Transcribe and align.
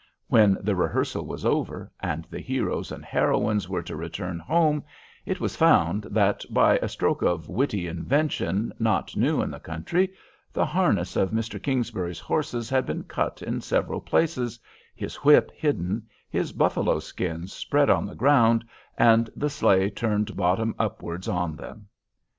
When 0.29 0.57
the 0.59 0.75
rehearsal 0.75 1.27
was 1.27 1.45
over, 1.45 1.91
and 1.99 2.25
the 2.27 2.39
heroes 2.39 2.91
and 2.91 3.05
heroines 3.05 3.69
were 3.69 3.83
to 3.83 3.95
return 3.95 4.39
home, 4.39 4.83
it 5.27 5.39
was 5.39 5.55
found 5.55 6.05
that, 6.05 6.43
by 6.49 6.79
a 6.79 6.89
stroke 6.89 7.21
of 7.21 7.47
witty 7.49 7.85
invention 7.85 8.73
not 8.79 9.15
new 9.15 9.43
in 9.43 9.51
the 9.51 9.59
country, 9.59 10.11
the 10.53 10.65
harness 10.65 11.15
of 11.15 11.29
Mr. 11.29 11.61
Kingsbury's 11.61 12.17
horses 12.19 12.67
had 12.67 12.87
been 12.87 13.03
cut 13.03 13.43
in 13.43 13.61
several 13.61 14.01
places, 14.01 14.57
his 14.95 15.17
whip 15.17 15.51
hidden, 15.53 16.07
his 16.31 16.51
buffalo 16.51 16.97
skins 16.97 17.53
spread 17.53 17.91
on 17.91 18.07
the 18.07 18.15
ground, 18.15 18.65
and 18.97 19.29
the 19.35 19.51
sleigh 19.51 19.91
turned 19.91 20.35
bottom 20.35 20.73
upwards 20.79 21.27
on 21.27 21.55
them. 21.55 21.85